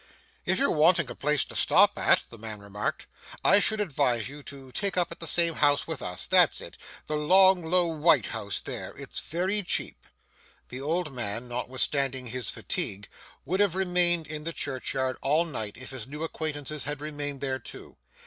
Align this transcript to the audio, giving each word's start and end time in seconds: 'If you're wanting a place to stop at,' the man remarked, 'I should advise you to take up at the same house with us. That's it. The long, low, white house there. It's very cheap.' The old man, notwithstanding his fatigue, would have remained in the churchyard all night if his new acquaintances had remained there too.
'If 0.47 0.57
you're 0.57 0.71
wanting 0.71 1.11
a 1.11 1.15
place 1.15 1.45
to 1.45 1.55
stop 1.55 1.95
at,' 1.95 2.25
the 2.31 2.39
man 2.39 2.59
remarked, 2.59 3.05
'I 3.43 3.59
should 3.59 3.79
advise 3.79 4.29
you 4.29 4.41
to 4.41 4.71
take 4.71 4.97
up 4.97 5.11
at 5.11 5.19
the 5.19 5.27
same 5.27 5.53
house 5.53 5.85
with 5.85 6.01
us. 6.01 6.25
That's 6.25 6.59
it. 6.59 6.75
The 7.05 7.15
long, 7.17 7.63
low, 7.63 7.85
white 7.85 8.25
house 8.25 8.61
there. 8.61 8.97
It's 8.97 9.19
very 9.19 9.61
cheap.' 9.61 10.07
The 10.69 10.81
old 10.81 11.13
man, 11.13 11.47
notwithstanding 11.47 12.25
his 12.25 12.49
fatigue, 12.49 13.09
would 13.45 13.59
have 13.59 13.75
remained 13.75 14.25
in 14.25 14.43
the 14.43 14.53
churchyard 14.53 15.17
all 15.21 15.45
night 15.45 15.77
if 15.77 15.91
his 15.91 16.07
new 16.07 16.23
acquaintances 16.23 16.85
had 16.85 16.99
remained 16.99 17.39
there 17.39 17.59
too. 17.59 17.97